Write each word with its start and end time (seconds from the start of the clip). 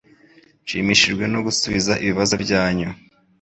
Nshimishijwe 0.63 1.23
no 1.33 1.39
gusubiza 1.45 1.93
ibibazo 2.03 2.35
byanyu 2.43 2.89